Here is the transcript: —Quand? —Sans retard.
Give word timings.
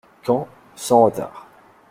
—Quand? 0.23 0.47
—Sans 0.75 1.03
retard. 1.03 1.45